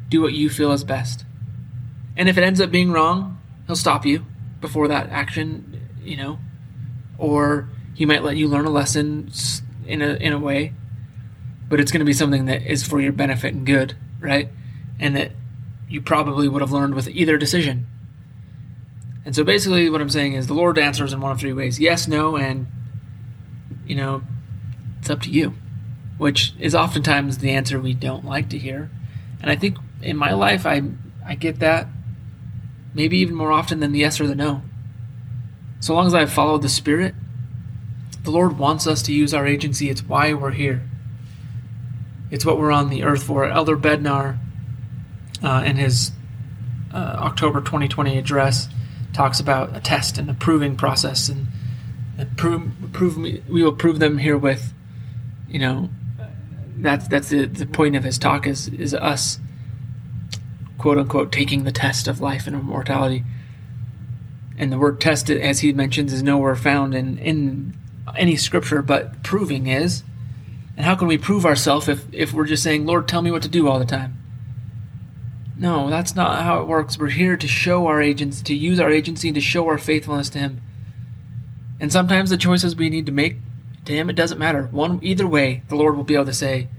Do 0.08 0.22
what 0.22 0.34
you 0.34 0.50
feel 0.50 0.72
is 0.72 0.86
best. 0.86 1.26
And 2.16 2.30
if 2.30 2.38
it 2.38 2.44
ends 2.44 2.62
up 2.62 2.72
being 2.72 2.92
wrong, 2.92 3.42
he'll 3.68 3.76
stop 3.76 4.06
you 4.06 4.26
before 4.62 4.88
that 4.88 5.10
action, 5.10 5.90
you 6.02 6.16
know, 6.16 6.40
or 7.18 7.68
he 7.94 8.06
might 8.06 8.24
let 8.24 8.38
you 8.38 8.48
learn 8.48 8.66
a 8.66 8.70
lesson 8.70 9.30
in 9.86 10.02
a 10.02 10.14
in 10.14 10.32
a 10.32 10.40
way, 10.40 10.74
but 11.68 11.82
it's 11.82 11.92
going 11.92 12.00
to 12.00 12.06
be 12.06 12.14
something 12.14 12.46
that 12.46 12.62
is 12.62 12.84
for 12.84 13.02
your 13.02 13.12
benefit 13.12 13.54
and 13.54 13.66
good, 13.66 13.96
right? 14.22 14.50
And 15.00 15.16
that 15.18 15.32
you 15.90 16.02
probably 16.02 16.48
would 16.48 16.62
have 16.62 16.72
learned 16.72 16.96
with 16.96 17.10
either 17.10 17.38
decision. 17.38 17.88
And 19.26 19.36
so 19.36 19.44
basically, 19.44 19.90
what 19.90 20.02
I'm 20.02 20.10
saying 20.10 20.34
is 20.34 20.48
the 20.48 20.54
Lord 20.54 20.78
answers 20.78 21.14
in 21.14 21.22
one 21.22 21.32
of 21.32 21.40
three 21.40 21.54
ways: 21.54 21.80
yes, 21.80 22.08
no, 22.08 22.36
and 22.36 22.68
you 23.86 23.96
know, 23.96 24.22
it's 25.00 25.10
up 25.10 25.22
to 25.22 25.30
you, 25.30 25.54
which 26.18 26.54
is 26.60 26.76
oftentimes 26.76 27.38
the 27.38 27.52
answer 27.52 27.80
we 27.80 27.94
don't 27.94 28.26
like 28.26 28.50
to 28.50 28.58
hear. 28.58 28.90
And 29.42 29.50
I 29.50 29.56
think 29.56 29.78
in 30.02 30.18
my 30.18 30.34
life, 30.34 30.66
I 30.66 30.82
I 31.26 31.36
get 31.36 31.60
that 31.60 31.88
maybe 32.94 33.18
even 33.20 33.36
more 33.36 33.52
often 33.52 33.80
than 33.80 33.92
the 33.92 34.00
yes 34.00 34.20
or 34.20 34.28
the 34.28 34.36
no. 34.36 34.62
So 35.80 35.94
long 35.94 36.08
as 36.08 36.14
I've 36.14 36.32
followed 36.32 36.62
the 36.62 36.70
Spirit, 36.70 37.16
the 38.24 38.32
Lord 38.32 38.58
wants 38.58 38.88
us 38.88 39.02
to 39.04 39.14
use 39.14 39.34
our 39.34 39.46
agency. 39.46 39.90
It's 39.90 40.04
why 40.04 40.34
we're 40.34 40.52
here. 40.52 40.82
It's 42.32 42.46
what 42.46 42.58
we're 42.58 42.72
on 42.72 42.90
the 42.90 43.04
earth 43.04 43.24
for. 43.24 43.46
Elder 43.46 43.78
Bednar, 43.78 44.38
uh, 45.44 45.64
in 45.66 45.76
his 45.76 46.12
uh, 46.94 47.18
October 47.20 47.60
2020 47.60 48.18
address, 48.18 48.70
talks 49.14 49.40
about 49.40 49.76
a 49.76 49.80
test 49.80 50.18
and 50.18 50.30
a 50.30 50.34
proving 50.34 50.76
process, 50.76 51.30
and, 51.30 51.48
and 52.18 52.38
prove, 52.38 52.72
prove 52.92 53.18
we 53.18 53.42
will 53.48 53.74
prove 53.74 54.00
them 54.00 54.18
herewith. 54.18 54.74
You 55.48 55.60
know, 55.60 55.90
that's 56.78 57.08
that's 57.08 57.30
the, 57.30 57.46
the 57.46 57.66
point 57.66 57.96
of 57.96 58.04
his 58.04 58.18
talk 58.18 58.48
is 58.48 58.68
is 58.68 58.94
us, 58.94 59.40
quote 60.78 60.98
unquote, 60.98 61.32
taking 61.32 61.64
the 61.64 61.72
test 61.72 62.08
of 62.08 62.20
life 62.20 62.48
and 62.48 62.56
immortality 62.56 63.24
and 64.58 64.72
the 64.72 64.78
word 64.78 65.02
test, 65.02 65.30
as 65.30 65.60
he 65.60 65.74
mentions, 65.74 66.14
is 66.14 66.24
nowhere 66.24 66.56
found 66.56 66.94
in, 66.94 67.18
in 67.18 67.74
any 68.16 68.36
scripture, 68.36 68.82
but 68.82 69.24
proving 69.24 69.68
is. 69.68 70.04
And 70.78 70.86
how 70.86 70.96
can 70.96 71.08
we 71.08 71.18
prove 71.18 71.46
ourselves 71.46 71.88
if, 71.88 72.06
if 72.12 72.34
we're 72.34 72.46
just 72.46 72.64
saying, 72.64 72.86
Lord, 72.86 73.08
tell 73.08 73.22
me 73.22 73.32
what 73.32 73.44
to 73.44 73.50
do 73.50 73.68
all 73.68 73.80
the 73.80 73.86
time? 73.86 74.23
No, 75.56 75.90
that's 75.90 76.16
not 76.16 76.44
how 76.44 76.62
it 76.62 76.68
works. 76.68 76.98
We're 76.98 77.10
here 77.10 77.38
to 77.38 77.48
show 77.48 77.86
our 77.88 78.02
agents, 78.02 78.42
to 78.44 78.56
use 78.56 78.80
our 78.80 78.90
agency, 78.90 79.32
to 79.32 79.42
show 79.42 79.68
our 79.68 79.78
faithfulness 79.78 80.30
to 80.30 80.40
Him. 80.40 80.62
And 81.80 81.92
sometimes 81.92 82.30
the 82.30 82.38
choices 82.38 82.76
we 82.76 82.90
need 82.90 83.06
to 83.06 83.12
make 83.12 83.38
to 83.86 83.94
Him, 83.94 84.10
it 84.10 84.16
doesn't 84.16 84.40
matter. 84.40 84.64
One, 84.72 85.00
either 85.04 85.28
way, 85.28 85.62
the 85.70 85.76
Lord 85.76 85.96
will 85.96 86.04
be 86.04 86.16
able 86.16 86.26
to 86.26 86.34
say, 86.34 86.70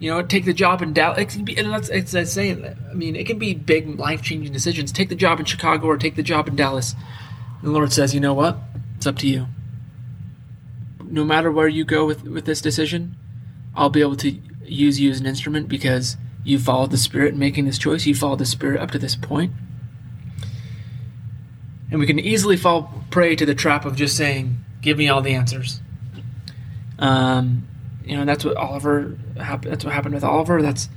you 0.00 0.10
know, 0.10 0.22
take 0.22 0.44
the 0.44 0.52
job 0.52 0.82
in 0.82 0.92
Dallas. 0.92 1.18
It 1.18 1.28
can 1.28 1.44
be, 1.44 1.56
and 1.56 1.72
that's 1.72 1.88
it's, 1.88 2.12
it's 2.14 2.32
saying. 2.32 2.64
I 2.90 2.94
mean, 2.94 3.14
it 3.14 3.26
can 3.26 3.38
be 3.38 3.54
big, 3.54 3.98
life 3.98 4.22
changing 4.22 4.52
decisions. 4.52 4.90
Take 4.90 5.08
the 5.08 5.14
job 5.14 5.38
in 5.38 5.46
Chicago 5.46 5.86
or 5.86 5.96
take 5.96 6.16
the 6.16 6.22
job 6.22 6.48
in 6.48 6.56
Dallas. 6.56 6.94
And 7.60 7.68
the 7.68 7.72
Lord 7.72 7.92
says, 7.92 8.12
you 8.12 8.20
know 8.20 8.34
what? 8.34 8.58
It's 8.96 9.06
up 9.06 9.18
to 9.18 9.28
you. 9.28 9.46
No 11.02 11.24
matter 11.24 11.50
where 11.50 11.68
you 11.68 11.84
go 11.84 12.04
with 12.06 12.24
with 12.24 12.44
this 12.44 12.60
decision, 12.60 13.14
I'll 13.76 13.88
be 13.88 14.00
able 14.00 14.16
to 14.16 14.38
use 14.64 14.98
you 14.98 15.10
as 15.10 15.20
an 15.20 15.26
instrument 15.26 15.68
because 15.68 16.16
you 16.44 16.58
followed 16.58 16.90
the 16.90 16.98
Spirit 16.98 17.32
in 17.32 17.38
making 17.38 17.64
this 17.64 17.78
choice. 17.78 18.06
You 18.06 18.14
followed 18.14 18.38
the 18.38 18.46
Spirit 18.46 18.80
up 18.80 18.90
to 18.92 18.98
this 18.98 19.16
point. 19.16 19.52
And 21.90 21.98
we 21.98 22.06
can 22.06 22.18
easily 22.18 22.56
fall 22.56 23.04
prey 23.10 23.34
to 23.36 23.46
the 23.46 23.54
trap 23.54 23.84
of 23.84 23.96
just 23.96 24.16
saying, 24.16 24.58
"Give 24.82 24.98
me 24.98 25.08
all 25.08 25.22
the 25.22 25.34
answers." 25.34 25.80
Um, 26.98 27.66
you 28.04 28.16
know 28.16 28.24
that's 28.24 28.44
what 28.44 28.56
Oliver 28.56 29.16
that's 29.34 29.84
what 29.84 29.94
happened 29.94 30.14
with 30.14 30.24
Oliver. 30.24 30.60
That's 30.60 30.88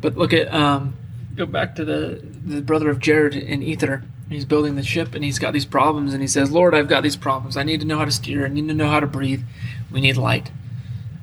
but 0.00 0.16
look 0.16 0.32
at 0.32 0.52
um, 0.52 0.96
go 1.34 1.46
back 1.46 1.76
to 1.76 1.84
the 1.84 2.20
the 2.44 2.60
brother 2.60 2.90
of 2.90 2.98
Jared 3.00 3.34
in 3.34 3.62
Ether. 3.62 4.02
He's 4.28 4.44
building 4.44 4.76
the 4.76 4.82
ship 4.84 5.14
and 5.14 5.24
he's 5.24 5.40
got 5.40 5.52
these 5.52 5.64
problems 5.64 6.12
and 6.12 6.22
he 6.22 6.28
says 6.28 6.52
Lord 6.52 6.74
I've 6.74 6.88
got 6.88 7.02
these 7.02 7.16
problems. 7.16 7.56
I 7.56 7.62
need 7.62 7.80
to 7.80 7.86
know 7.86 7.98
how 7.98 8.04
to 8.04 8.12
steer. 8.12 8.44
I 8.44 8.48
need 8.48 8.68
to 8.68 8.74
know 8.74 8.88
how 8.88 9.00
to 9.00 9.06
breathe. 9.06 9.42
We 9.90 10.00
need 10.00 10.16
light. 10.16 10.50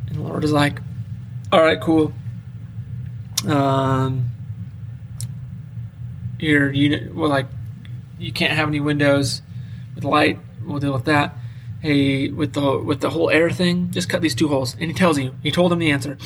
And 0.07 0.17
the 0.17 0.21
Lord 0.21 0.43
is 0.43 0.51
like 0.51 0.79
all 1.51 1.61
right 1.61 1.79
cool 1.79 2.13
um 3.45 4.29
your 6.39 6.71
unit 6.71 7.13
well 7.13 7.29
like 7.29 7.47
you 8.17 8.31
can't 8.31 8.53
have 8.53 8.67
any 8.67 8.79
windows 8.79 9.41
with 9.95 10.03
light 10.03 10.39
we'll 10.65 10.79
deal 10.79 10.93
with 10.93 11.05
that 11.05 11.35
hey, 11.79 12.29
with 12.29 12.53
the 12.53 12.77
with 12.77 13.01
the 13.01 13.09
whole 13.09 13.29
air 13.29 13.49
thing, 13.49 13.91
just 13.91 14.09
cut 14.09 14.21
these 14.21 14.35
two 14.35 14.47
holes. 14.47 14.73
And 14.73 14.83
he 14.83 14.93
tells 14.93 15.17
you. 15.17 15.35
He 15.43 15.51
told 15.51 15.71
him 15.71 15.79
the 15.79 15.91
answer. 15.91 16.17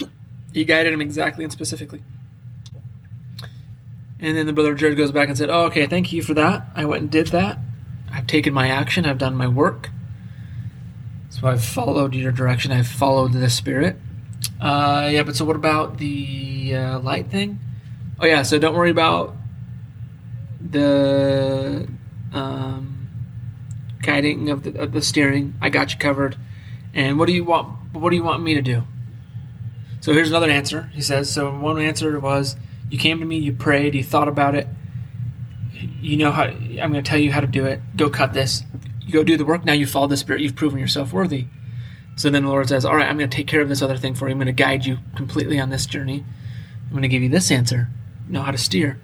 He 0.53 0.65
guided 0.65 0.93
him 0.93 1.01
exactly 1.01 1.43
and 1.43 1.51
specifically. 1.51 2.03
And 4.19 4.37
then 4.37 4.45
the 4.45 4.53
brother 4.53 4.75
Jared 4.75 4.97
goes 4.97 5.11
back 5.11 5.29
and 5.29 5.37
said, 5.37 5.49
"Oh, 5.49 5.65
okay, 5.65 5.87
thank 5.87 6.11
you 6.11 6.21
for 6.21 6.33
that. 6.33 6.67
I 6.75 6.85
went 6.85 7.01
and 7.01 7.11
did 7.11 7.27
that. 7.27 7.57
I've 8.11 8.27
taken 8.27 8.53
my 8.53 8.67
action. 8.67 9.05
I've 9.05 9.17
done 9.17 9.35
my 9.35 9.47
work. 9.47 9.89
So 11.29 11.47
I've 11.47 11.63
followed 11.63 12.13
your 12.13 12.31
direction. 12.31 12.71
I've 12.71 12.87
followed 12.87 13.33
the 13.33 13.49
spirit. 13.49 13.97
Uh, 14.59 15.09
yeah, 15.11 15.23
but 15.23 15.35
so 15.35 15.45
what 15.45 15.55
about 15.55 15.97
the 15.97 16.75
uh, 16.75 16.99
light 16.99 17.27
thing? 17.27 17.59
Oh 18.19 18.25
yeah, 18.25 18.43
so 18.43 18.59
don't 18.59 18.75
worry 18.75 18.91
about 18.91 19.35
the 20.61 21.87
um, 22.33 23.09
guiding 24.01 24.49
of 24.49 24.63
the, 24.63 24.79
of 24.79 24.91
the 24.91 25.01
steering. 25.01 25.55
I 25.61 25.69
got 25.69 25.91
you 25.93 25.99
covered. 25.99 26.37
And 26.93 27.17
what 27.17 27.27
do 27.27 27.33
you 27.33 27.43
want? 27.43 27.93
What 27.93 28.09
do 28.09 28.15
you 28.15 28.23
want 28.23 28.43
me 28.43 28.53
to 28.53 28.61
do? 28.61 28.83
So 30.01 30.13
here's 30.13 30.29
another 30.29 30.49
answer. 30.49 30.91
He 30.93 31.01
says. 31.01 31.31
So 31.31 31.55
one 31.57 31.79
answer 31.79 32.19
was, 32.19 32.55
you 32.89 32.97
came 32.97 33.19
to 33.19 33.25
me, 33.25 33.37
you 33.37 33.53
prayed, 33.53 33.95
you 33.95 34.03
thought 34.03 34.27
about 34.27 34.55
it. 34.55 34.67
You 36.01 36.17
know 36.17 36.31
how. 36.31 36.43
I'm 36.43 36.91
going 36.91 36.93
to 36.93 37.01
tell 37.01 37.19
you 37.19 37.31
how 37.31 37.39
to 37.41 37.47
do 37.47 37.65
it. 37.65 37.79
Go 37.95 38.09
cut 38.09 38.33
this. 38.33 38.63
You 39.01 39.13
go 39.13 39.23
do 39.23 39.37
the 39.37 39.45
work. 39.45 39.65
Now 39.65 39.73
you 39.73 39.87
follow 39.87 40.07
the 40.07 40.17
Spirit. 40.17 40.41
You've 40.41 40.55
proven 40.55 40.79
yourself 40.79 41.13
worthy. 41.13 41.47
So 42.21 42.29
then 42.29 42.43
the 42.43 42.49
Lord 42.49 42.69
says, 42.69 42.85
All 42.85 42.95
right, 42.95 43.07
I'm 43.07 43.17
going 43.17 43.29
to 43.29 43.35
take 43.35 43.47
care 43.47 43.61
of 43.61 43.69
this 43.69 43.81
other 43.81 43.97
thing 43.97 44.15
for 44.15 44.27
you. 44.27 44.33
I'm 44.33 44.37
going 44.37 44.45
to 44.45 44.51
guide 44.51 44.85
you 44.85 44.99
completely 45.15 45.59
on 45.59 45.69
this 45.69 45.85
journey. 45.85 46.23
I'm 46.85 46.91
going 46.91 47.01
to 47.01 47.07
give 47.07 47.23
you 47.23 47.29
this 47.29 47.51
answer. 47.51 47.87
Know 48.27 48.41
how 48.41 48.51
to 48.51 48.57
steer. 48.57 48.99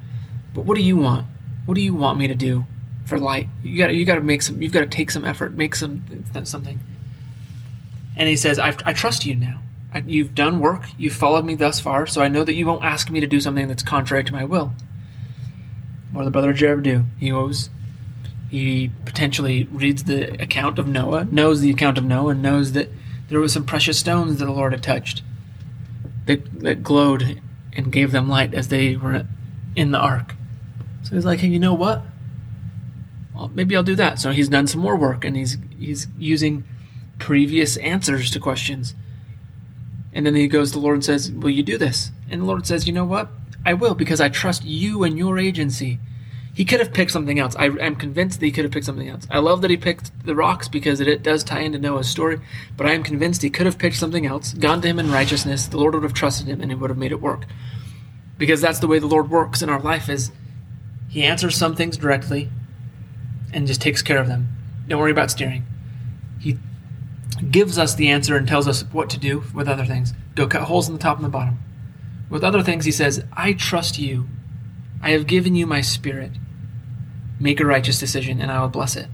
But 0.53 0.65
what 0.65 0.77
do 0.77 0.83
you 0.83 0.97
want? 0.97 1.25
What 1.65 1.75
do 1.75 1.81
you 1.81 1.93
want 1.93 2.19
me 2.19 2.27
to 2.27 2.35
do? 2.35 2.65
for 3.07 3.17
light. 3.17 3.47
You 3.63 3.77
got 3.77 3.95
you 3.95 4.05
got 4.05 4.15
to 4.15 4.21
make 4.21 4.41
some. 4.41 4.61
You've 4.61 4.73
got 4.73 4.81
to 4.81 4.87
take 4.87 5.09
some 5.09 5.25
effort, 5.25 5.53
make 5.53 5.75
some 5.75 6.03
something. 6.43 6.79
And 8.15 8.27
he 8.27 8.35
says, 8.35 8.59
I, 8.59 8.75
I 8.85 8.93
trust 8.93 9.25
you 9.25 9.35
now. 9.35 9.61
I, 9.93 9.99
you've 9.99 10.35
done 10.35 10.59
work. 10.59 10.85
You've 10.97 11.13
followed 11.13 11.45
me 11.45 11.55
thus 11.55 11.79
far, 11.79 12.07
so 12.07 12.21
I 12.21 12.27
know 12.27 12.43
that 12.43 12.55
you 12.55 12.65
won't 12.65 12.83
ask 12.83 13.09
me 13.09 13.19
to 13.19 13.27
do 13.27 13.39
something 13.39 13.67
that's 13.67 13.83
contrary 13.83 14.23
to 14.23 14.33
my 14.33 14.43
will. 14.43 14.73
Did 16.13 16.25
the 16.25 16.31
brother 16.31 16.51
Jared 16.51 16.83
do? 16.83 17.05
He 17.19 17.29
goes, 17.29 17.69
He 18.49 18.91
potentially 19.05 19.67
reads 19.71 20.05
the 20.05 20.41
account 20.41 20.79
of 20.79 20.87
Noah, 20.87 21.25
knows 21.25 21.61
the 21.61 21.69
account 21.69 21.99
of 21.99 22.03
Noah, 22.03 22.31
and 22.31 22.41
knows 22.41 22.71
that 22.71 22.89
there 23.29 23.39
was 23.39 23.53
some 23.53 23.65
precious 23.65 23.99
stones 23.99 24.37
that 24.37 24.45
the 24.45 24.51
Lord 24.51 24.73
had 24.73 24.83
touched 24.83 25.21
that, 26.25 26.61
that 26.61 26.83
glowed 26.83 27.41
and 27.73 27.91
gave 27.91 28.11
them 28.11 28.29
light 28.29 28.53
as 28.53 28.67
they 28.69 28.95
were 28.95 29.25
in 29.75 29.91
the 29.91 29.99
ark. 29.99 30.35
So 31.03 31.15
he's 31.15 31.25
like, 31.25 31.39
hey, 31.39 31.47
you 31.47 31.59
know 31.59 31.73
what? 31.73 32.03
Well, 33.33 33.51
maybe 33.53 33.75
I'll 33.75 33.83
do 33.83 33.95
that. 33.95 34.19
So 34.19 34.31
he's 34.31 34.49
done 34.49 34.67
some 34.67 34.81
more 34.81 34.95
work 34.95 35.23
and 35.23 35.37
he's 35.37 35.57
he's 35.77 36.07
using 36.17 36.63
previous 37.19 37.77
answers 37.77 38.31
to 38.31 38.39
questions. 38.39 38.95
And 40.11 40.25
then 40.25 40.35
he 40.35 40.47
goes 40.47 40.71
to 40.71 40.79
the 40.79 40.83
Lord 40.83 40.95
and 40.95 41.05
says, 41.05 41.31
Will 41.31 41.51
you 41.51 41.63
do 41.63 41.77
this? 41.77 42.11
And 42.29 42.41
the 42.41 42.45
Lord 42.45 42.65
says, 42.65 42.87
You 42.87 42.93
know 42.93 43.05
what? 43.05 43.29
I 43.65 43.73
will 43.73 43.93
because 43.93 44.19
I 44.19 44.29
trust 44.29 44.65
you 44.65 45.03
and 45.03 45.17
your 45.17 45.37
agency. 45.37 45.99
He 46.57 46.65
could 46.65 46.79
have 46.79 46.91
picked 46.91 47.11
something 47.11 47.37
else. 47.37 47.55
I, 47.55 47.65
am 47.65 47.95
convinced 47.95 48.39
that 48.39 48.47
he 48.47 48.51
could 48.51 48.63
have 48.65 48.71
picked 48.71 48.87
something 48.87 49.07
else. 49.07 49.27
I 49.29 49.37
love 49.37 49.61
that 49.61 49.69
he 49.69 49.77
picked 49.77 50.25
the 50.25 50.33
rocks 50.33 50.67
because 50.67 50.99
it, 50.99 51.07
it 51.07 51.21
does 51.21 51.43
tie 51.43 51.59
into 51.59 51.77
Noah's 51.77 52.09
story, 52.09 52.39
but 52.75 52.87
I 52.87 52.93
am 52.93 53.03
convinced 53.03 53.43
he 53.43 53.51
could 53.51 53.67
have 53.67 53.77
picked 53.77 53.95
something 53.95 54.25
else, 54.25 54.55
gone 54.55 54.81
to 54.81 54.87
him 54.87 54.97
in 54.97 55.11
righteousness, 55.11 55.67
the 55.67 55.77
Lord 55.77 55.93
would 55.93 56.01
have 56.01 56.15
trusted 56.15 56.47
him, 56.47 56.59
and 56.59 56.71
it 56.71 56.79
would 56.79 56.89
have 56.89 56.97
made 56.97 57.11
it 57.11 57.21
work. 57.21 57.45
Because 58.39 58.59
that's 58.59 58.79
the 58.79 58.87
way 58.87 58.97
the 58.97 59.05
Lord 59.05 59.29
works 59.29 59.61
in 59.61 59.69
our 59.69 59.79
life 59.79 60.09
is 60.09 60.31
he 61.07 61.21
answers 61.21 61.55
some 61.55 61.75
things 61.75 61.95
directly 61.95 62.49
and 63.53 63.67
just 63.67 63.79
takes 63.79 64.01
care 64.01 64.17
of 64.17 64.25
them. 64.25 64.47
Don't 64.87 64.99
worry 64.99 65.11
about 65.11 65.29
steering. 65.29 65.63
He 66.39 66.57
gives 67.51 67.77
us 67.77 67.93
the 67.93 68.09
answer 68.09 68.35
and 68.35 68.47
tells 68.47 68.67
us 68.67 68.81
what 68.91 69.11
to 69.11 69.19
do 69.19 69.43
with 69.53 69.67
other 69.67 69.85
things. 69.85 70.11
Go 70.33 70.47
cut 70.47 70.63
holes 70.63 70.87
in 70.87 70.95
the 70.95 70.99
top 70.99 71.17
and 71.17 71.25
the 71.25 71.29
bottom. 71.29 71.59
With 72.31 72.43
other 72.43 72.63
things, 72.63 72.85
he 72.85 72.91
says, 72.91 73.23
I 73.31 73.53
trust 73.53 73.99
you. 73.99 74.27
I 75.03 75.11
have 75.11 75.27
given 75.27 75.53
you 75.53 75.67
my 75.67 75.81
spirit. 75.81 76.31
Make 77.39 77.59
a 77.59 77.65
righteous 77.65 77.99
decision, 77.99 78.41
and 78.41 78.51
I 78.51 78.61
will 78.61 78.69
bless 78.69 78.95
it. 78.95 79.07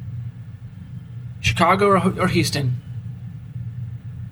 Chicago 1.42 1.88
or, 1.88 2.22
or 2.22 2.28
Houston? 2.28 2.82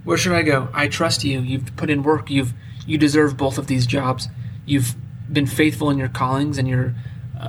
Where 0.03 0.17
should 0.17 0.31
I 0.33 0.41
go? 0.41 0.69
I 0.74 0.88
trust 0.88 1.24
you. 1.24 1.41
You've 1.41 1.75
put 1.75 1.89
in 1.89 2.03
work. 2.03 2.29
You've 2.29 2.53
you 2.88 2.98
deserve 2.98 3.38
both 3.38 3.57
of 3.57 3.67
these 3.67 3.86
jobs. 3.86 4.27
You've 4.65 4.95
been 5.31 5.45
faithful 5.45 5.89
in 5.89 5.98
your 5.98 6.07
callings, 6.07 6.57
and 6.57 6.67
you're 6.67 6.95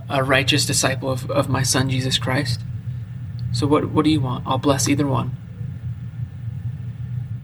a 0.08 0.22
righteous 0.22 0.66
disciple 0.66 1.10
of, 1.10 1.30
of 1.30 1.48
my 1.48 1.62
Son 1.62 1.88
Jesus 1.88 2.18
Christ. 2.18 2.60
So 3.52 3.66
what 3.66 3.90
what 3.90 4.04
do 4.04 4.10
you 4.10 4.20
want? 4.20 4.46
I'll 4.46 4.58
bless 4.58 4.88
either 4.88 5.06
one. 5.06 5.36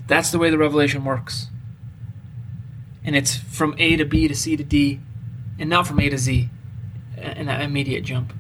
That's 0.07 0.31
the 0.31 0.39
way 0.39 0.51
the 0.51 0.59
revelation 0.59 1.05
works. 1.05 1.49
And 3.05 3.15
it's 3.15 3.37
from 3.37 3.75
A 3.79 3.97
to 3.97 4.05
B 4.05 4.29
to 4.29 4.35
C 4.35 4.57
to 4.57 4.65
D, 4.65 5.01
and 5.59 5.71
not 5.71 5.87
from 5.87 6.01
A 6.01 6.09
to 6.09 6.19
Z 6.19 6.51
that 7.49 7.63
immediate 7.63 8.05
jump. 8.05 8.33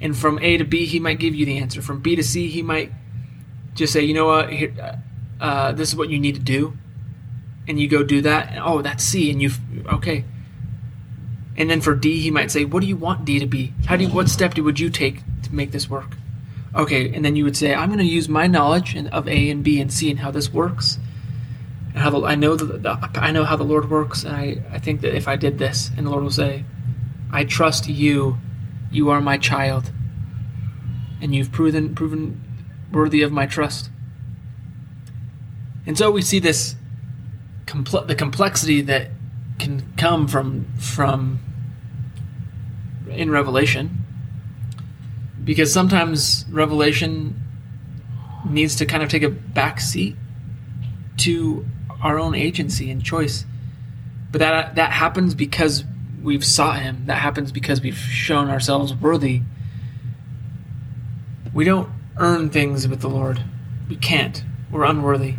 And 0.00 0.16
from 0.16 0.38
A 0.40 0.58
to 0.58 0.64
B, 0.64 0.86
he 0.86 1.00
might 1.00 1.18
give 1.18 1.34
you 1.34 1.46
the 1.46 1.58
answer. 1.58 1.80
From 1.80 2.00
B 2.00 2.16
to 2.16 2.22
C, 2.22 2.48
he 2.48 2.62
might 2.62 2.92
just 3.74 3.92
say, 3.92 4.02
you 4.02 4.14
know 4.14 4.26
what, 4.26 4.52
here, 4.52 4.74
uh, 4.80 5.44
uh 5.44 5.72
this 5.72 5.90
is 5.90 5.96
what 5.96 6.10
you 6.10 6.18
need 6.18 6.34
to 6.34 6.40
do. 6.40 6.76
And 7.68 7.80
you 7.80 7.88
go 7.88 8.02
do 8.02 8.20
that. 8.22 8.50
And, 8.50 8.60
oh, 8.60 8.82
that's 8.82 9.02
C. 9.02 9.30
And 9.30 9.40
you, 9.40 9.50
okay. 9.92 10.24
And 11.56 11.70
then 11.70 11.80
for 11.80 11.94
D, 11.94 12.20
he 12.20 12.30
might 12.30 12.50
say, 12.50 12.64
what 12.64 12.80
do 12.80 12.86
you 12.86 12.96
want 12.96 13.24
D 13.24 13.38
to 13.38 13.46
be? 13.46 13.72
How 13.86 13.96
do 13.96 14.04
you, 14.04 14.10
what 14.10 14.28
step 14.28 14.56
would 14.58 14.78
you 14.78 14.90
take 14.90 15.22
to 15.42 15.54
make 15.54 15.72
this 15.72 15.88
work? 15.88 16.16
Okay, 16.74 17.14
and 17.14 17.24
then 17.24 17.36
you 17.36 17.44
would 17.44 17.56
say, 17.56 17.74
I'm 17.74 17.88
going 17.88 18.00
to 18.00 18.04
use 18.04 18.28
my 18.28 18.46
knowledge 18.46 18.94
of 18.96 19.26
A 19.26 19.50
and 19.50 19.64
B 19.64 19.80
and 19.80 19.90
C 19.90 20.10
and 20.10 20.20
how 20.20 20.30
this 20.30 20.52
works. 20.52 20.98
And 21.94 21.98
how 21.98 22.10
the, 22.10 22.20
I 22.26 22.34
know 22.34 22.54
the, 22.54 22.66
the, 22.66 23.10
I 23.14 23.32
know 23.32 23.44
how 23.44 23.56
the 23.56 23.64
Lord 23.64 23.88
works, 23.88 24.24
and 24.24 24.36
I, 24.36 24.62
I 24.70 24.78
think 24.78 25.00
that 25.00 25.14
if 25.14 25.26
I 25.26 25.36
did 25.36 25.58
this, 25.58 25.90
and 25.96 26.06
the 26.06 26.10
Lord 26.10 26.22
will 26.22 26.30
say, 26.30 26.64
I 27.32 27.44
trust 27.44 27.88
you, 27.88 28.38
you 28.96 29.10
are 29.10 29.20
my 29.20 29.36
child, 29.36 29.92
and 31.20 31.34
you've 31.34 31.52
proven 31.52 31.94
proven 31.94 32.42
worthy 32.90 33.22
of 33.22 33.30
my 33.30 33.46
trust. 33.46 33.90
And 35.86 35.96
so 35.98 36.10
we 36.10 36.22
see 36.22 36.38
this 36.38 36.76
the 37.66 38.14
complexity 38.16 38.80
that 38.82 39.10
can 39.58 39.92
come 39.96 40.26
from 40.26 40.66
from 40.78 41.40
in 43.10 43.30
Revelation 43.30 44.04
because 45.44 45.72
sometimes 45.72 46.44
revelation 46.50 47.40
needs 48.48 48.76
to 48.76 48.86
kind 48.86 49.02
of 49.02 49.08
take 49.08 49.22
a 49.22 49.28
back 49.28 49.80
seat 49.80 50.16
to 51.18 51.66
our 52.02 52.18
own 52.18 52.34
agency 52.34 52.90
and 52.90 53.04
choice. 53.04 53.44
But 54.32 54.38
that 54.38 54.74
that 54.76 54.92
happens 54.92 55.34
because 55.34 55.84
we've 56.26 56.44
sought 56.44 56.82
him. 56.82 57.04
That 57.06 57.18
happens 57.18 57.52
because 57.52 57.80
we've 57.80 57.96
shown 57.96 58.50
ourselves 58.50 58.92
worthy. 58.92 59.42
We 61.54 61.64
don't 61.64 61.88
earn 62.16 62.50
things 62.50 62.86
with 62.88 63.00
the 63.00 63.08
Lord. 63.08 63.42
We 63.88 63.94
can't. 63.96 64.42
We're 64.70 64.84
unworthy. 64.84 65.36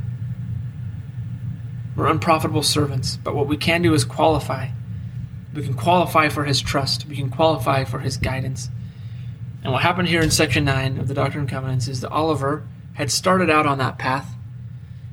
We're 1.96 2.08
unprofitable 2.08 2.64
servants. 2.64 3.18
But 3.18 3.36
what 3.36 3.48
we 3.48 3.58
can 3.58 3.82
do 3.82 3.94
is 3.94 4.06
qualify. 4.06 4.70
We 5.54 5.64
can 5.64 5.74
qualify 5.74 6.30
for 6.30 6.46
his 6.46 6.62
trust. 6.62 7.06
We 7.06 7.18
can 7.18 7.30
qualify 7.30 7.84
for 7.84 8.00
his 8.00 8.16
guidance. 8.16 8.70
And 9.64 9.74
what 9.74 9.82
happened 9.82 10.08
here 10.08 10.22
in 10.22 10.32
section 10.32 10.64
9 10.64 11.00
of 11.00 11.10
the 11.10 11.14
Doctrine 11.14 11.42
and 11.42 11.50
Covenants 11.50 11.90
is 11.90 12.00
that 12.00 12.12
Oliver 12.12 12.66
had 12.94 13.12
started 13.12 13.50
out 13.50 13.66
on 13.66 13.78
that 13.80 13.98
path, 13.98 14.36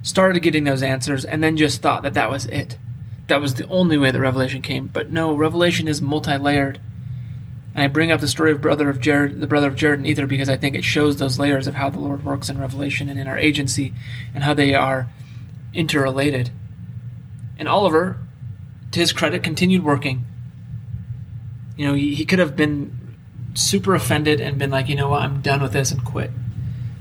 started 0.02 0.40
getting 0.40 0.64
those 0.64 0.82
answers, 0.82 1.24
and 1.24 1.42
then 1.42 1.56
just 1.56 1.82
thought 1.82 2.04
that 2.04 2.14
that 2.14 2.30
was 2.30 2.46
it. 2.46 2.78
That 3.26 3.40
was 3.40 3.54
the 3.54 3.66
only 3.68 3.96
way 3.96 4.10
that 4.10 4.20
Revelation 4.20 4.62
came. 4.62 4.88
But 4.88 5.10
no, 5.10 5.34
Revelation 5.34 5.88
is 5.88 6.02
multi 6.02 6.36
layered. 6.36 6.80
And 7.74 7.82
I 7.82 7.88
bring 7.88 8.12
up 8.12 8.20
the 8.20 8.28
story 8.28 8.52
of 8.52 8.60
brother 8.60 8.88
of 8.88 9.00
Jared, 9.00 9.40
the 9.40 9.46
brother 9.46 9.66
of 9.66 9.74
Jared 9.74 9.98
and 9.98 10.06
Ether 10.06 10.26
because 10.26 10.48
I 10.48 10.56
think 10.56 10.76
it 10.76 10.84
shows 10.84 11.16
those 11.16 11.38
layers 11.38 11.66
of 11.66 11.74
how 11.74 11.90
the 11.90 11.98
Lord 11.98 12.24
works 12.24 12.48
in 12.48 12.58
Revelation 12.58 13.08
and 13.08 13.18
in 13.18 13.26
our 13.26 13.38
agency 13.38 13.92
and 14.34 14.44
how 14.44 14.54
they 14.54 14.74
are 14.74 15.08
interrelated. 15.72 16.50
And 17.58 17.68
Oliver, 17.68 18.18
to 18.92 19.00
his 19.00 19.12
credit, 19.12 19.42
continued 19.42 19.84
working. 19.84 20.24
You 21.76 21.88
know, 21.88 21.94
he, 21.94 22.14
he 22.14 22.24
could 22.24 22.38
have 22.38 22.54
been 22.54 23.16
super 23.54 23.94
offended 23.94 24.40
and 24.40 24.58
been 24.58 24.70
like, 24.70 24.88
you 24.88 24.94
know 24.94 25.08
what, 25.08 25.22
I'm 25.22 25.40
done 25.40 25.62
with 25.62 25.72
this 25.72 25.90
and 25.90 26.04
quit. 26.04 26.30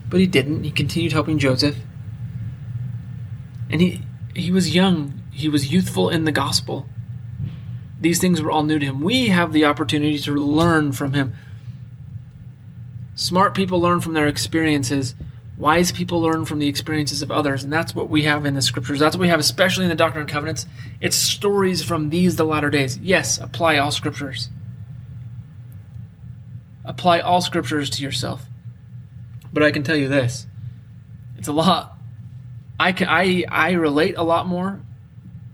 But 0.10 0.20
he 0.20 0.28
didn't. 0.28 0.64
He 0.64 0.72
continued 0.72 1.12
helping 1.12 1.40
Joseph. 1.40 1.78
And 3.70 3.82
he 3.82 4.02
he 4.36 4.52
was 4.52 4.74
young. 4.74 5.23
He 5.34 5.50
was 5.50 5.72
youthful 5.72 6.10
in 6.10 6.26
the 6.26 6.32
gospel. 6.32 6.88
These 8.00 8.20
things 8.20 8.42
were 8.42 8.52
all 8.52 8.64
new 8.64 8.80
to 8.80 8.86
him. 8.86 9.02
We 9.02 9.30
have 9.30 9.54
the 9.54 9.66
opportunity 9.66 10.20
to 10.20 10.34
learn 10.34 10.92
from 10.92 11.14
him. 11.14 11.34
Smart 13.16 13.56
people 13.56 13.80
learn 13.80 14.02
from 14.02 14.14
their 14.14 14.28
experiences. 14.28 15.16
Wise 15.58 15.92
people 15.92 16.20
learn 16.20 16.46
from 16.46 16.60
the 16.60 16.68
experiences 16.68 17.22
of 17.22 17.32
others, 17.32 17.64
and 17.64 17.72
that's 17.72 17.96
what 17.96 18.10
we 18.10 18.24
have 18.24 18.46
in 18.46 18.56
the 18.56 18.62
scriptures. 18.62 19.00
That's 19.00 19.16
what 19.16 19.22
we 19.22 19.28
have, 19.30 19.40
especially 19.40 19.86
in 19.86 19.90
the 19.90 19.96
Doctrine 19.96 20.24
and 20.24 20.30
Covenants. 20.30 20.66
It's 21.00 21.16
stories 21.16 21.84
from 21.84 22.10
these, 22.10 22.36
the 22.36 22.44
latter 22.44 22.70
days. 22.70 22.98
Yes, 22.98 23.38
apply 23.38 23.78
all 23.78 23.92
scriptures. 23.92 24.50
Apply 26.84 27.20
all 27.20 27.40
scriptures 27.40 27.90
to 27.92 28.04
yourself. 28.04 28.46
But 29.54 29.64
I 29.64 29.72
can 29.72 29.84
tell 29.84 29.96
you 29.96 30.08
this 30.08 30.48
it's 31.38 31.48
a 31.48 31.54
lot. 31.54 31.98
I, 32.80 32.92
can, 32.92 33.08
I, 33.08 33.46
I 33.48 33.72
relate 33.74 34.16
a 34.18 34.24
lot 34.24 34.48
more 34.48 34.82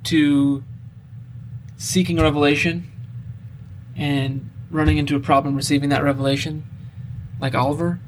to 0.05 0.63
seeking 1.77 2.19
revelation 2.19 2.91
and 3.95 4.49
running 4.71 4.97
into 4.97 5.15
a 5.15 5.19
problem 5.19 5.55
receiving 5.55 5.89
that 5.89 6.03
revelation, 6.03 6.63
like 7.39 7.55
Oliver, 7.55 7.99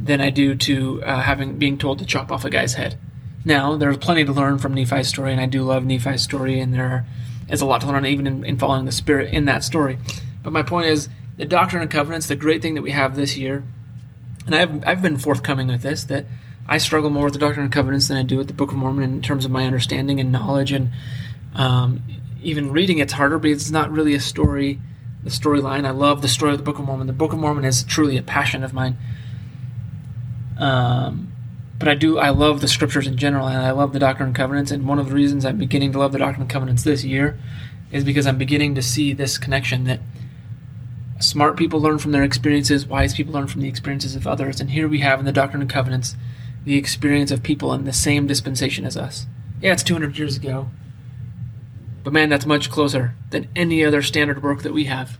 than 0.00 0.20
I 0.20 0.30
do 0.30 0.54
to 0.54 1.02
uh, 1.04 1.20
having 1.22 1.58
being 1.58 1.76
told 1.78 1.98
to 1.98 2.06
chop 2.06 2.30
off 2.32 2.44
a 2.44 2.50
guy's 2.50 2.74
head. 2.74 2.98
Now 3.44 3.76
there's 3.76 3.98
plenty 3.98 4.24
to 4.24 4.32
learn 4.32 4.58
from 4.58 4.74
Nephi's 4.74 5.08
story, 5.08 5.32
and 5.32 5.40
I 5.40 5.46
do 5.46 5.62
love 5.62 5.84
Nephi's 5.84 6.22
story, 6.22 6.60
and 6.60 6.72
there 6.72 7.06
is 7.48 7.60
a 7.60 7.66
lot 7.66 7.80
to 7.82 7.86
learn 7.86 8.06
even 8.06 8.26
in, 8.26 8.44
in 8.44 8.58
following 8.58 8.84
the 8.84 8.92
Spirit 8.92 9.32
in 9.32 9.46
that 9.46 9.64
story. 9.64 9.98
But 10.42 10.52
my 10.52 10.62
point 10.62 10.86
is, 10.86 11.08
the 11.36 11.44
Doctrine 11.44 11.82
and 11.82 11.90
Covenants, 11.90 12.26
the 12.26 12.36
great 12.36 12.62
thing 12.62 12.74
that 12.74 12.82
we 12.82 12.90
have 12.90 13.16
this 13.16 13.36
year, 13.36 13.64
and 14.46 14.54
I've, 14.54 14.86
I've 14.86 15.02
been 15.02 15.16
forthcoming 15.16 15.68
with 15.68 15.82
this, 15.82 16.04
that 16.04 16.26
I 16.70 16.78
struggle 16.78 17.10
more 17.10 17.24
with 17.24 17.34
the 17.34 17.38
Doctrine 17.38 17.64
and 17.64 17.72
Covenants 17.72 18.08
than 18.08 18.16
I 18.16 18.22
do 18.22 18.36
with 18.36 18.46
the 18.46 18.54
Book 18.54 18.70
of 18.70 18.76
Mormon 18.76 19.04
in 19.04 19.20
terms 19.20 19.44
of 19.44 19.50
my 19.50 19.66
understanding 19.66 20.20
and 20.20 20.30
knowledge. 20.32 20.72
And 20.72 20.90
um, 21.54 22.02
even 22.42 22.70
reading 22.70 22.98
it's 22.98 23.12
harder 23.12 23.38
because 23.38 23.62
it's 23.62 23.70
not 23.70 23.90
really 23.90 24.14
a 24.14 24.20
story, 24.20 24.80
the 25.22 25.30
storyline. 25.30 25.84
I 25.84 25.90
love 25.90 26.22
the 26.22 26.28
story 26.28 26.52
of 26.52 26.58
the 26.58 26.64
Book 26.64 26.78
of 26.78 26.84
Mormon. 26.84 27.06
The 27.06 27.12
Book 27.12 27.32
of 27.32 27.38
Mormon 27.38 27.64
is 27.64 27.84
truly 27.84 28.16
a 28.16 28.22
passion 28.22 28.62
of 28.62 28.72
mine. 28.72 28.96
Um, 30.58 31.32
but 31.78 31.88
I 31.88 31.94
do, 31.94 32.18
I 32.18 32.30
love 32.30 32.60
the 32.60 32.68
scriptures 32.68 33.06
in 33.06 33.16
general, 33.16 33.48
and 33.48 33.58
I 33.58 33.72
love 33.72 33.92
the 33.92 33.98
Doctrine 33.98 34.28
and 34.28 34.36
Covenants. 34.36 34.70
And 34.70 34.86
one 34.86 34.98
of 34.98 35.08
the 35.08 35.14
reasons 35.14 35.44
I'm 35.44 35.58
beginning 35.58 35.92
to 35.92 35.98
love 35.98 36.12
the 36.12 36.18
Doctrine 36.18 36.42
and 36.42 36.50
Covenants 36.50 36.84
this 36.84 37.04
year 37.04 37.38
is 37.90 38.04
because 38.04 38.26
I'm 38.26 38.38
beginning 38.38 38.76
to 38.76 38.82
see 38.82 39.12
this 39.12 39.38
connection 39.38 39.84
that 39.84 40.00
Smart 41.20 41.58
people 41.58 41.80
learn 41.80 41.98
from 41.98 42.12
their 42.12 42.22
experiences, 42.22 42.86
wise 42.86 43.12
people 43.12 43.34
learn 43.34 43.46
from 43.46 43.60
the 43.60 43.68
experiences 43.68 44.16
of 44.16 44.26
others. 44.26 44.58
And 44.58 44.70
here 44.70 44.88
we 44.88 45.00
have 45.00 45.18
in 45.18 45.26
the 45.26 45.32
Doctrine 45.32 45.60
and 45.60 45.70
Covenants 45.70 46.16
the 46.64 46.76
experience 46.76 47.30
of 47.30 47.42
people 47.42 47.72
in 47.72 47.84
the 47.84 47.92
same 47.92 48.26
dispensation 48.26 48.84
as 48.84 48.96
us. 48.96 49.26
Yeah, 49.60 49.72
it's 49.72 49.82
200 49.82 50.18
years 50.18 50.36
ago. 50.36 50.68
But 52.02 52.12
man, 52.12 52.28
that's 52.28 52.46
much 52.46 52.70
closer 52.70 53.14
than 53.30 53.48
any 53.54 53.84
other 53.84 54.02
standard 54.02 54.42
work 54.42 54.62
that 54.62 54.72
we 54.72 54.84
have. 54.84 55.18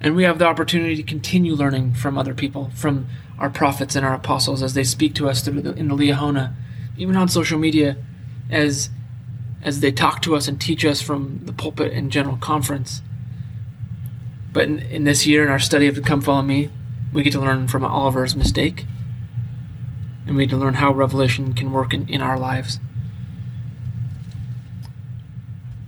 And 0.00 0.14
we 0.14 0.24
have 0.24 0.38
the 0.38 0.46
opportunity 0.46 0.96
to 0.96 1.02
continue 1.02 1.54
learning 1.54 1.94
from 1.94 2.16
other 2.16 2.34
people, 2.34 2.70
from 2.74 3.06
our 3.38 3.50
prophets 3.50 3.96
and 3.96 4.04
our 4.04 4.14
apostles 4.14 4.62
as 4.62 4.74
they 4.74 4.84
speak 4.84 5.14
to 5.16 5.28
us 5.28 5.42
through 5.42 5.62
the, 5.62 5.72
in 5.74 5.88
the 5.88 5.94
Liahona, 5.94 6.54
even 6.96 7.16
on 7.16 7.28
social 7.28 7.58
media, 7.58 7.96
as 8.50 8.90
as 9.62 9.80
they 9.80 9.90
talk 9.90 10.22
to 10.22 10.36
us 10.36 10.46
and 10.46 10.60
teach 10.60 10.84
us 10.84 11.02
from 11.02 11.40
the 11.42 11.52
pulpit 11.52 11.92
and 11.92 12.12
general 12.12 12.36
conference. 12.36 13.02
But 14.52 14.64
in, 14.64 14.78
in 14.78 15.04
this 15.04 15.26
year, 15.26 15.42
in 15.42 15.50
our 15.50 15.58
study 15.58 15.88
of 15.88 15.96
the 15.96 16.00
Come 16.00 16.20
Follow 16.20 16.42
Me, 16.42 16.70
we 17.12 17.24
get 17.24 17.32
to 17.32 17.40
learn 17.40 17.66
from 17.66 17.84
Oliver's 17.84 18.36
mistake, 18.36 18.86
and 20.28 20.36
we 20.36 20.44
get 20.44 20.50
to 20.50 20.56
learn 20.56 20.74
how 20.74 20.92
revelation 20.92 21.54
can 21.54 21.72
work 21.72 21.94
in, 21.94 22.06
in 22.08 22.20
our 22.20 22.38
lives. 22.38 22.78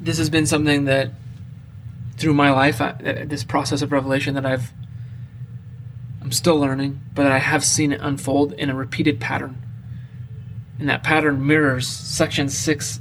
This 0.00 0.16
has 0.16 0.30
been 0.30 0.46
something 0.46 0.86
that, 0.86 1.10
through 2.16 2.32
my 2.32 2.50
life, 2.50 2.80
I, 2.80 2.92
this 2.92 3.44
process 3.44 3.82
of 3.82 3.92
revelation 3.92 4.34
that 4.34 4.46
I've 4.46 4.72
I'm 6.22 6.32
still 6.32 6.58
learning, 6.58 7.00
but 7.14 7.26
I 7.26 7.38
have 7.38 7.64
seen 7.64 7.92
it 7.92 8.00
unfold 8.00 8.52
in 8.52 8.70
a 8.70 8.74
repeated 8.74 9.20
pattern. 9.20 9.60
And 10.78 10.88
that 10.88 11.02
pattern 11.02 11.46
mirrors 11.46 11.86
section 11.86 12.48
6, 12.48 13.00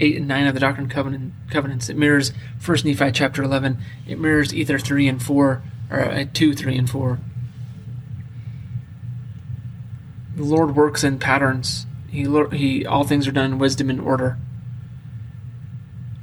8, 0.00 0.16
and 0.16 0.28
9 0.28 0.46
of 0.46 0.54
the 0.54 0.60
Doctrine 0.60 0.84
and 0.84 0.92
Covenant, 0.92 1.32
Covenants. 1.50 1.88
It 1.88 1.96
mirrors 1.96 2.32
1 2.64 2.78
Nephi 2.84 3.12
chapter 3.12 3.42
11. 3.42 3.78
It 4.08 4.18
mirrors 4.18 4.52
Ether 4.52 4.78
3 4.78 5.08
and 5.08 5.22
4, 5.22 5.62
or 5.90 6.00
uh, 6.00 6.24
2, 6.32 6.54
3, 6.54 6.76
and 6.76 6.90
4. 6.90 7.18
The 10.36 10.44
Lord 10.44 10.74
works 10.74 11.04
in 11.04 11.18
patterns. 11.18 11.86
He, 12.08 12.26
he, 12.52 12.86
all 12.86 13.04
things 13.04 13.26
are 13.28 13.32
done 13.32 13.52
in 13.52 13.58
wisdom 13.58 13.90
and 13.90 14.00
order. 14.00 14.38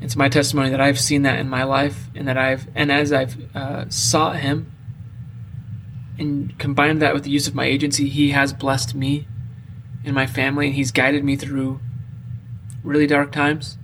It's 0.01 0.15
my 0.15 0.29
testimony 0.29 0.69
that 0.69 0.81
I've 0.81 0.99
seen 0.99 1.21
that 1.21 1.39
in 1.39 1.47
my 1.47 1.63
life, 1.63 2.09
and 2.15 2.27
that 2.27 2.37
I've, 2.37 2.67
and 2.75 2.91
as 2.91 3.13
I've 3.13 3.55
uh, 3.55 3.89
sought 3.89 4.37
Him, 4.37 4.71
and 6.17 6.57
combined 6.57 7.01
that 7.01 7.13
with 7.13 7.23
the 7.23 7.29
use 7.29 7.47
of 7.47 7.55
my 7.55 7.65
agency, 7.65 8.09
He 8.09 8.31
has 8.31 8.51
blessed 8.51 8.95
me 8.95 9.27
and 10.03 10.15
my 10.15 10.25
family, 10.25 10.67
and 10.67 10.75
He's 10.75 10.91
guided 10.91 11.23
me 11.23 11.35
through 11.35 11.79
really 12.83 13.07
dark 13.07 13.31
times, 13.31 13.77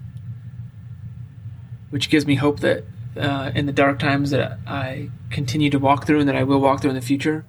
which 1.91 2.09
gives 2.09 2.25
me 2.25 2.35
hope 2.35 2.61
that 2.61 2.83
uh, 3.15 3.51
in 3.53 3.65
the 3.65 3.71
dark 3.71 3.99
times 3.99 4.31
that 4.31 4.59
I 4.65 5.09
continue 5.29 5.69
to 5.69 5.79
walk 5.79 6.05
through 6.07 6.19
and 6.19 6.27
that 6.27 6.35
I 6.35 6.43
will 6.43 6.59
walk 6.59 6.81
through 6.81 6.91
in 6.91 6.95
the 6.95 7.01
future, 7.01 7.45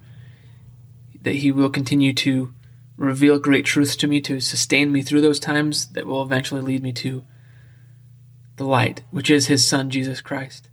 that 1.23 1.35
He 1.35 1.51
will 1.51 1.69
continue 1.69 2.13
to 2.13 2.53
reveal 2.99 3.39
great 3.39 3.65
truths 3.65 3.95
to 3.95 4.07
me 4.07 4.19
to 4.19 4.41
sustain 4.41 4.91
me 4.91 5.01
through 5.01 5.21
those 5.21 5.39
times 5.39 5.87
that 5.93 6.05
will 6.05 6.21
eventually 6.21 6.61
lead 6.61 6.83
me 6.83 6.91
to 6.91 7.23
the 8.57 8.65
light, 8.65 9.03
which 9.09 9.29
is 9.29 9.47
His 9.47 9.65
Son, 9.65 9.89
Jesus 9.89 10.19
Christ. 10.19 10.69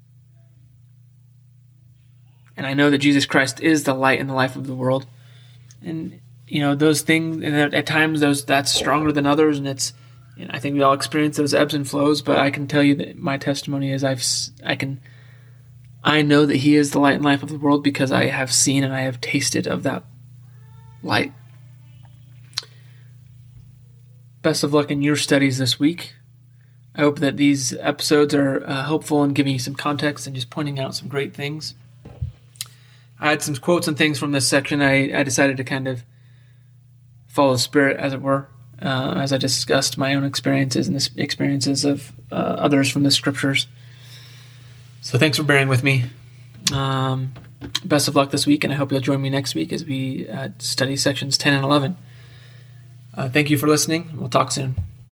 And 2.56 2.66
I 2.66 2.74
know 2.74 2.90
that 2.90 2.98
Jesus 2.98 3.26
Christ 3.26 3.60
is 3.60 3.84
the 3.84 3.94
light 3.94 4.18
in 4.18 4.26
the 4.26 4.34
life 4.34 4.56
of 4.56 4.66
the 4.66 4.74
world. 4.74 5.06
And 5.82 6.20
you 6.48 6.60
know 6.60 6.74
those 6.74 7.02
things, 7.02 7.44
and 7.44 7.74
at 7.74 7.86
times 7.86 8.20
those 8.20 8.44
that's 8.44 8.72
stronger 8.72 9.12
than 9.12 9.26
others, 9.26 9.58
and 9.58 9.68
it's. 9.68 9.92
And 10.38 10.50
I 10.50 10.58
think 10.58 10.74
we 10.74 10.82
all 10.82 10.92
experience 10.92 11.38
those 11.38 11.54
ebbs 11.54 11.74
and 11.74 11.88
flows. 11.88 12.22
But 12.22 12.38
I 12.38 12.50
can 12.50 12.66
tell 12.66 12.82
you 12.82 12.94
that 12.96 13.16
my 13.16 13.38
testimony 13.38 13.92
is 13.92 14.04
I've 14.04 14.24
I 14.64 14.74
can. 14.74 15.00
I 16.02 16.22
know 16.22 16.44
that 16.46 16.56
He 16.56 16.76
is 16.76 16.90
the 16.90 16.98
light 16.98 17.16
and 17.16 17.24
life 17.24 17.42
of 17.42 17.50
the 17.50 17.58
world 17.58 17.84
because 17.84 18.10
I 18.10 18.26
have 18.26 18.52
seen 18.52 18.84
and 18.84 18.92
I 18.92 19.02
have 19.02 19.20
tasted 19.20 19.66
of 19.66 19.82
that 19.84 20.04
light. 21.02 21.32
Best 24.46 24.62
of 24.62 24.72
luck 24.72 24.92
in 24.92 25.02
your 25.02 25.16
studies 25.16 25.58
this 25.58 25.80
week. 25.80 26.14
I 26.94 27.00
hope 27.00 27.18
that 27.18 27.36
these 27.36 27.72
episodes 27.78 28.32
are 28.32 28.64
uh, 28.64 28.84
helpful 28.84 29.24
in 29.24 29.32
giving 29.32 29.54
you 29.54 29.58
some 29.58 29.74
context 29.74 30.24
and 30.24 30.36
just 30.36 30.50
pointing 30.50 30.78
out 30.78 30.94
some 30.94 31.08
great 31.08 31.34
things. 31.34 31.74
I 33.18 33.30
had 33.30 33.42
some 33.42 33.56
quotes 33.56 33.88
and 33.88 33.98
things 33.98 34.20
from 34.20 34.30
this 34.30 34.46
section. 34.46 34.82
I, 34.82 35.18
I 35.18 35.24
decided 35.24 35.56
to 35.56 35.64
kind 35.64 35.88
of 35.88 36.04
follow 37.26 37.54
the 37.54 37.58
spirit, 37.58 37.96
as 37.96 38.12
it 38.12 38.22
were, 38.22 38.46
uh, 38.80 39.14
as 39.16 39.32
I 39.32 39.36
discussed 39.36 39.98
my 39.98 40.14
own 40.14 40.22
experiences 40.22 40.86
and 40.86 40.96
the 40.96 41.10
experiences 41.20 41.84
of 41.84 42.12
uh, 42.30 42.36
others 42.36 42.88
from 42.88 43.02
the 43.02 43.10
scriptures. 43.10 43.66
So 45.00 45.18
thanks 45.18 45.38
for 45.38 45.42
bearing 45.42 45.66
with 45.66 45.82
me. 45.82 46.04
Um, 46.72 47.34
best 47.84 48.06
of 48.06 48.14
luck 48.14 48.30
this 48.30 48.46
week, 48.46 48.62
and 48.62 48.72
I 48.72 48.76
hope 48.76 48.92
you'll 48.92 49.00
join 49.00 49.20
me 49.20 49.28
next 49.28 49.56
week 49.56 49.72
as 49.72 49.84
we 49.84 50.28
uh, 50.28 50.50
study 50.58 50.94
sections 50.94 51.36
10 51.36 51.52
and 51.52 51.64
11. 51.64 51.96
Uh, 53.16 53.28
thank 53.28 53.50
you 53.50 53.56
for 53.58 53.66
listening. 53.66 54.10
We'll 54.16 54.28
talk 54.28 54.52
soon. 54.52 54.76